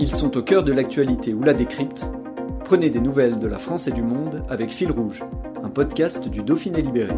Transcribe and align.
Ils 0.00 0.14
sont 0.14 0.36
au 0.36 0.42
cœur 0.42 0.62
de 0.62 0.72
l'actualité 0.72 1.34
ou 1.34 1.42
la 1.42 1.54
décrypte. 1.54 2.04
Prenez 2.64 2.88
des 2.88 3.00
nouvelles 3.00 3.40
de 3.40 3.48
la 3.48 3.58
France 3.58 3.88
et 3.88 3.90
du 3.90 4.02
monde 4.02 4.44
avec 4.48 4.70
Fil 4.70 4.92
Rouge, 4.92 5.24
un 5.60 5.70
podcast 5.70 6.28
du 6.28 6.44
Dauphiné 6.44 6.82
Libéré. 6.82 7.14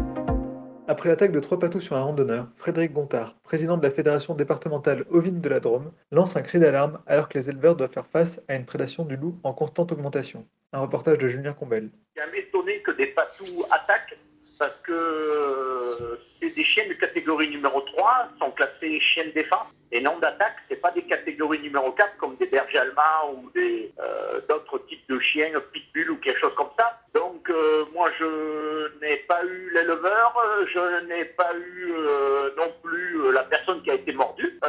Après 0.87 1.07
l'attaque 1.07 1.31
de 1.31 1.39
trois 1.39 1.59
patous 1.59 1.83
sur 1.83 1.95
un 1.95 2.01
randonneur, 2.01 2.47
Frédéric 2.55 2.93
Gontard, 2.93 3.35
président 3.43 3.77
de 3.77 3.83
la 3.83 3.91
fédération 3.91 4.33
départementale 4.33 5.05
ovine 5.11 5.41
de 5.41 5.49
la 5.49 5.59
Drôme, 5.59 5.91
lance 6.11 6.35
un 6.35 6.41
cri 6.41 6.57
d'alarme 6.57 6.99
alors 7.05 7.29
que 7.29 7.37
les 7.37 7.51
éleveurs 7.51 7.75
doivent 7.75 7.93
faire 7.93 8.07
face 8.07 8.41
à 8.47 8.55
une 8.55 8.65
prédation 8.65 9.05
du 9.05 9.15
loup 9.15 9.37
en 9.43 9.53
constante 9.53 9.91
augmentation. 9.91 10.47
Un 10.73 10.79
reportage 10.79 11.19
de 11.19 11.27
Julien 11.27 11.53
Combel. 11.53 11.91
Je 12.15 12.21
suis 12.31 12.39
étonné 12.39 12.81
que 12.81 12.91
des 12.91 13.07
patous 13.07 13.63
attaquent 13.69 14.17
parce 14.57 14.79
que 14.81 14.91
euh, 14.91 16.19
c'est 16.39 16.55
des 16.55 16.63
chiens 16.63 16.87
de 16.87 16.93
catégorie 16.93 17.49
numéro 17.49 17.81
3, 17.81 18.29
sont 18.39 18.51
classés 18.51 18.99
chiens 18.99 19.25
de 19.25 19.31
défense 19.31 19.67
et 19.91 20.01
non 20.01 20.17
d'attaque. 20.19 20.55
Pas 20.81 20.91
des 20.91 21.03
catégories 21.03 21.59
numéro 21.59 21.91
4 21.91 22.17
comme 22.17 22.35
des 22.37 22.47
bergers 22.47 22.79
allemands 22.79 23.33
ou 23.35 23.51
euh, 23.55 24.41
d'autres 24.49 24.79
types 24.87 25.07
de 25.09 25.19
chiens, 25.19 25.51
pitbull 25.71 26.11
ou 26.11 26.17
quelque 26.17 26.39
chose 26.39 26.55
comme 26.55 26.71
ça. 26.77 26.99
Donc 27.13 27.49
euh, 27.49 27.85
moi 27.93 28.09
je 28.17 28.99
n'ai 28.99 29.17
pas 29.27 29.43
eu 29.45 29.71
l'éleveur, 29.73 30.33
je 30.73 31.05
n'ai 31.05 31.25
pas 31.25 31.53
eu 31.55 31.91
euh, 31.91 32.49
non 32.57 32.73
plus 32.81 33.31
la 33.31 33.43
personne 33.43 33.81
qui 33.83 33.91
a 33.91 33.95
été 33.95 34.11
mordue, 34.11 34.59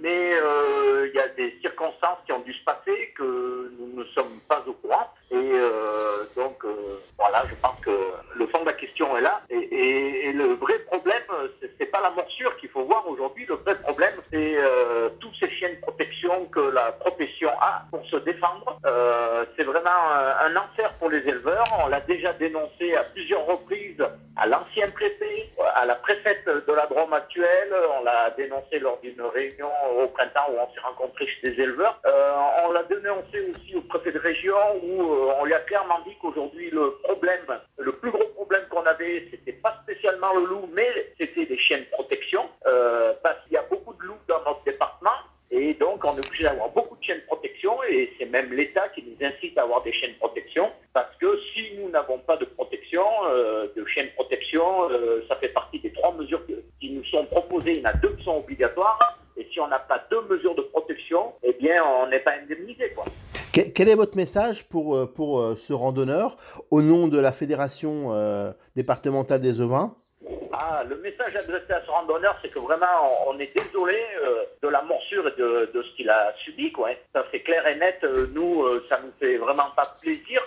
mais 0.00 0.32
il 1.04 1.12
y 1.14 1.20
a 1.20 1.28
des 1.28 1.58
circonstances 1.60 2.18
qui 2.24 2.32
ont 2.32 2.40
dû 2.40 2.54
se 2.54 2.64
passer 2.64 3.12
que 3.16 3.70
nous 3.78 4.00
ne 4.00 4.04
sommes 4.14 4.40
pas 4.48 4.62
au 4.66 4.72
courant. 4.72 5.12
Et 5.30 5.52
donc 6.36 6.64
voilà, 7.18 7.44
je 7.48 7.54
pense 7.56 7.78
que 7.80 7.90
la 8.64 8.72
question 8.72 9.16
est 9.16 9.20
là. 9.20 9.40
Et, 9.50 10.32
le 10.32 10.54
vrai 10.54 10.78
problème, 10.80 11.22
c'est 11.78 11.86
pas 11.86 12.00
la 12.00 12.10
morsure 12.10 12.56
qu'il 12.58 12.68
faut 12.68 12.84
voir 12.84 13.06
aujourd'hui. 13.08 13.44
Le 13.46 13.56
vrai 13.56 13.74
problème, 13.76 14.14
c'est 14.30 14.56
euh, 14.56 15.08
tous 15.20 15.32
ces 15.40 15.50
chiens 15.50 15.70
de 15.70 15.80
protection 15.80 16.46
que 16.46 16.60
la 16.60 16.92
profession 16.92 17.50
a 17.60 17.82
pour 17.90 18.04
se 18.06 18.16
défendre. 18.16 18.78
Euh, 18.86 19.44
c'est 19.56 19.64
vraiment 19.64 19.90
un, 20.40 20.54
enfer 20.56 20.92
pour 20.98 21.10
les 21.10 21.26
éleveurs. 21.28 21.64
On 21.84 21.88
l'a 21.88 22.00
déjà 22.00 22.32
dénoncé 22.34 22.94
à 22.94 23.02
plusieurs 23.04 23.44
reprises 23.46 24.04
à 24.36 24.46
l'ancien 24.46 24.88
préfet, 24.88 25.50
à 25.74 25.84
la 25.84 25.96
préfète 25.96 26.46
de 26.46 26.72
la 26.72 26.86
Drôme 26.86 27.12
actuelle. 27.12 27.74
On 27.98 28.04
l'a 28.04 28.30
dénoncé 28.30 28.78
lors 28.78 28.98
d'une 29.02 29.20
réunion 29.20 29.68
au 29.98 30.06
printemps 30.08 30.48
où 30.50 30.56
on 30.58 30.74
s'est 30.74 30.80
rencontré 30.80 31.26
chez 31.26 31.50
des 31.50 31.62
éleveurs. 31.62 32.00
Euh, 32.06 32.32
on 32.64 32.72
l'a 32.72 32.82
dénoncé 32.84 33.50
aussi 33.50 33.76
au 33.76 33.82
préfet 33.82 34.12
de 34.12 34.18
région 34.18 34.56
où 34.82 35.02
euh, 35.02 35.32
on 35.38 35.44
lui 35.44 35.52
a 35.52 35.60
clairement 35.60 36.00
dit 36.06 36.16
qu'aujourd'hui 36.22 36.70
le 36.70 36.96
problème, 37.02 37.44
le 37.78 37.92
plus 37.92 38.10
gros 38.10 38.29
avait, 38.90 39.26
c'était 39.30 39.52
pas 39.52 39.78
spécialement 39.82 40.34
le 40.34 40.46
loup, 40.46 40.68
mais 40.72 40.88
c'était 41.18 41.46
des 41.46 41.58
chiens 41.58 41.78
de 41.78 41.90
protection, 41.92 42.48
euh, 42.66 43.12
parce 43.22 43.42
qu'il 43.44 43.52
y 43.52 43.56
a 43.56 43.64
beaucoup 43.70 43.94
de 43.94 44.02
loups 44.02 44.24
dans 44.28 44.38
notre 44.44 44.62
département. 44.64 45.10
Et 45.52 45.74
donc, 45.74 46.04
on 46.04 46.16
est 46.16 46.26
obligé 46.26 46.44
d'avoir 46.44 46.68
beaucoup 46.70 46.96
de 46.96 47.02
chiens 47.02 47.16
de 47.16 47.22
protection 47.22 47.82
et 47.82 48.12
c'est 48.18 48.26
même 48.26 48.52
l'État 48.52 48.88
qui 48.90 49.02
nous 49.02 49.26
incite 49.26 49.58
à 49.58 49.62
avoir 49.62 49.82
des 49.82 49.92
chiens 49.92 50.08
de 50.08 50.14
protection 50.14 50.70
parce 50.92 51.14
que 51.16 51.26
si 51.52 51.72
nous 51.76 51.88
n'avons 51.90 52.18
pas 52.18 52.36
de 52.36 52.44
protection, 52.44 53.04
euh, 53.28 53.66
de 53.74 53.84
chiens 53.86 54.04
de 54.04 54.10
protection, 54.10 54.88
euh, 54.90 55.24
ça 55.28 55.34
fait 55.36 55.48
partie 55.48 55.80
des 55.80 55.92
trois 55.92 56.14
mesures 56.14 56.42
qui 56.80 56.90
nous 56.90 57.04
sont 57.06 57.26
proposées. 57.26 57.72
Il 57.72 57.80
y 57.80 57.82
en 57.82 57.90
a 57.90 57.94
deux 57.94 58.14
qui 58.14 58.24
sont 58.24 58.38
obligatoires 58.38 59.18
et 59.36 59.48
si 59.52 59.58
on 59.58 59.66
n'a 59.66 59.80
pas 59.80 60.04
deux 60.08 60.22
mesures 60.22 60.54
de 60.54 60.62
protection, 60.62 61.32
eh 61.42 61.52
bien, 61.54 61.82
on 61.84 62.06
n'est 62.06 62.20
pas 62.20 62.34
indemnisé, 62.40 62.90
quoi. 62.90 63.06
Que- 63.52 63.68
Quel 63.74 63.88
est 63.88 63.94
votre 63.94 64.16
message 64.16 64.68
pour, 64.68 64.96
euh, 64.96 65.06
pour 65.06 65.40
euh, 65.40 65.56
ce 65.56 65.72
randonneur 65.72 66.36
au 66.70 66.82
nom 66.82 67.08
de 67.08 67.18
la 67.18 67.32
Fédération 67.32 68.12
euh, 68.14 68.52
départementale 68.76 69.40
des 69.40 69.60
ovins? 69.60 69.94
Ah, 70.52 70.84
le 70.88 70.96
message 70.98 71.34
adressé 71.34 71.72
à 71.72 71.82
ce 71.84 71.90
randonneur, 71.90 72.36
c'est 72.42 72.50
que 72.50 72.58
vraiment, 72.58 72.86
on, 73.26 73.38
est 73.38 73.52
désolé 73.56 73.98
de 74.62 74.68
la 74.68 74.82
morsure 74.82 75.26
et 75.28 75.40
de, 75.40 75.70
de 75.72 75.82
ce 75.82 75.96
qu'il 75.96 76.10
a 76.10 76.32
subi, 76.44 76.70
quoi. 76.70 76.90
hein. 76.90 76.94
Ça 77.14 77.24
c'est 77.32 77.40
clair 77.40 77.66
et 77.66 77.76
net. 77.76 78.04
Nous, 78.34 78.64
ça 78.88 79.00
nous 79.02 79.10
fait 79.18 79.36
vraiment 79.38 79.70
pas 79.74 79.88
plaisir 80.00 80.40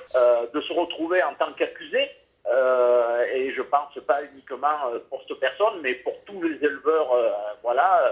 de 0.54 0.62
se 0.62 0.74
retrouver 0.74 1.24
en 1.24 1.34
tant 1.34 1.52
qu'accusé. 1.54 2.10
Et 3.36 3.52
je 3.54 3.62
pense 3.64 3.98
pas 4.06 4.20
uniquement 4.34 4.78
pour 5.10 5.22
cette 5.28 5.40
personne, 5.40 5.80
mais 5.82 5.96
pour 5.96 6.14
tous 6.26 6.42
les 6.44 6.56
éleveurs, 6.64 7.10
voilà, 7.64 8.04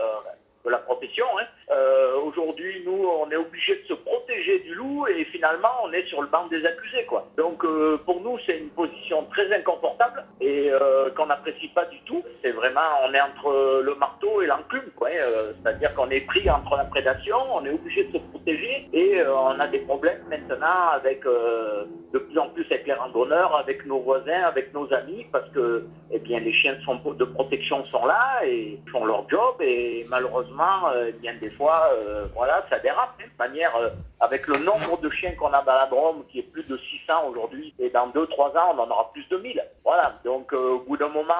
de 0.65 0.69
la 0.69 0.77
profession. 0.79 1.25
hein. 1.39 1.45
Euh, 1.71 2.15
Aujourd'hui, 2.21 2.83
nous, 2.85 3.05
on 3.21 3.29
est 3.31 3.35
obligé 3.35 3.75
de 3.81 3.87
se 3.87 3.93
protéger 3.93 4.59
du 4.59 4.73
loup 4.75 5.05
et 5.07 5.23
finalement, 5.25 5.69
on 5.83 5.91
est 5.91 6.05
sur 6.07 6.21
le 6.21 6.27
banc 6.27 6.47
des 6.47 6.65
accusés, 6.65 7.05
quoi. 7.05 7.27
Donc, 7.37 7.63
euh, 7.65 7.97
pour 8.05 8.21
nous, 8.21 8.37
c'est 8.45 8.57
une 8.57 8.69
position 8.69 9.25
très 9.31 9.51
inconfortable 9.53 10.23
et 10.39 10.69
euh, 10.71 11.09
qu'on 11.11 11.25
n'apprécie 11.27 11.67
pas 11.69 11.85
du 11.85 11.99
tout. 12.01 12.23
C'est 12.41 12.51
vraiment, 12.51 12.81
on 13.05 13.13
est 13.13 13.21
entre 13.21 13.81
le 13.83 13.95
marteau 13.95 14.41
et 14.41 14.47
l'enclume, 14.47 14.83
hein. 15.01 15.05
Euh, 15.11 15.53
C'est-à-dire 15.63 15.93
qu'on 15.95 16.07
est 16.09 16.21
pris 16.21 16.49
entre 16.49 16.75
la 16.77 16.85
prédation, 16.85 17.37
on 17.53 17.65
est 17.65 17.71
obligé 17.71 18.03
de 18.05 18.13
se 18.13 18.17
protéger 18.29 18.87
et 18.93 19.19
euh, 19.19 19.33
on 19.35 19.59
a 19.59 19.67
des 19.67 19.79
problèmes 19.79 20.21
maintenant 20.29 20.89
avec 20.93 21.25
euh, 21.25 21.85
plus 22.31 22.39
en 22.39 22.49
plus 22.49 22.65
avec 22.71 22.87
les 22.87 22.93
randonneurs, 22.93 23.55
avec 23.55 23.85
nos 23.85 23.99
voisins, 23.99 24.43
avec 24.43 24.73
nos 24.73 24.91
amis, 24.93 25.25
parce 25.31 25.49
que 25.49 25.85
eh 26.11 26.19
bien 26.19 26.39
les 26.39 26.53
chiens 26.53 26.75
de, 26.75 27.25
protection 27.25 27.85
sont 27.85 28.05
là 28.05 28.41
et 28.45 28.79
font 28.91 29.05
leur 29.05 29.29
job 29.29 29.55
et 29.59 30.05
malheureusement, 30.09 30.89
euh, 30.93 31.09
eh 31.09 31.13
bien 31.13 31.33
des 31.35 31.49
fois, 31.51 31.89
euh, 31.93 32.25
voilà, 32.35 32.65
ça 32.69 32.79
dérape. 32.79 33.15
hein. 33.19 33.25
De 33.31 33.47
manière, 33.47 33.75
euh, 33.75 33.89
avec 34.19 34.47
le 34.47 34.59
nombre 34.63 34.99
de 35.01 35.09
chiens 35.09 35.33
qu'on 35.35 35.51
a 35.51 35.63
dans 35.63 35.73
la 35.73 35.87
Drôme, 35.87 36.23
qui 36.29 36.39
est 36.39 36.51
plus 36.51 36.67
de 36.67 36.77
600 36.77 37.29
aujourd'hui, 37.29 37.73
et 37.79 37.89
dans 37.89 38.07
2-3 38.09 38.57
ans, 38.57 38.75
on 38.75 38.79
en 38.79 38.89
aura 38.89 39.11
plus 39.11 39.27
de 39.29 39.37
1000. 39.37 39.61
Voilà. 39.83 40.13
Donc, 40.23 40.53
au 40.53 40.79
bout 40.79 40.97
d'un 40.97 41.09
moment, 41.09 41.33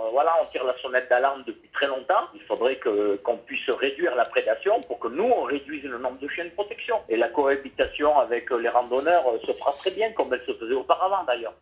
on, 0.00 0.10
voilà, 0.10 0.34
on 0.42 0.46
tire 0.46 0.64
la 0.64 0.76
sonnette 0.78 1.08
d'alarme 1.08 1.44
depuis 1.46 1.68
très 1.72 1.86
longtemps. 1.86 2.28
Il 2.34 2.42
faudrait 2.42 2.76
que 2.76 3.16
qu'on 3.16 3.36
puisse 3.36 3.68
réduire 3.70 4.14
la 4.16 4.24
prédation 4.24 4.80
pour 4.88 4.98
que 4.98 5.08
nous, 5.24 5.32
on 5.34 5.44
réduise 5.44 5.84
le 5.84 5.98
nombre 5.98 6.18
de 6.20 6.28
chiens 6.28 6.44
de 6.44 6.50
protection. 6.50 6.96
Et 7.08 7.16
la 7.16 7.28
cohabitation 7.28 8.18
avec 8.18 8.50
euh, 8.52 8.58
les 8.58 8.68
randonneurs 8.68 9.24
euh, 9.28 9.38
se 9.46 9.52
fera 9.52 9.72
très 9.72 9.90
bien, 9.90 10.12
comme 10.12 10.32
elle 10.32 10.42
se 10.46 10.52
faisait 10.52 10.74
auparavant 10.74 11.24
d'ailleurs. 11.24 11.54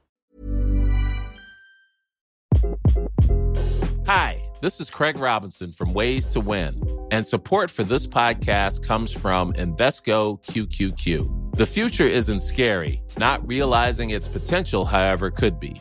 Hi, 4.09 4.37
this 4.61 4.81
is 4.81 4.91
Craig 4.91 5.17
Robinson 5.17 5.71
from 5.71 5.95
Ways 5.95 6.27
to 6.33 6.41
Win, 6.41 6.83
and 7.13 7.25
support 7.25 7.71
for 7.71 7.85
this 7.85 8.07
podcast 8.07 8.87
comes 8.87 9.13
from 9.13 9.53
Invesco 9.55 10.43
QQQ. 10.43 11.57
The 11.57 11.67
future 11.67 12.07
isn't 12.07 12.41
scary, 12.41 13.01
not 13.19 13.47
realizing 13.47 14.11
its 14.11 14.27
potential, 14.27 14.85
however, 14.85 15.31
could 15.31 15.61
be. 15.61 15.81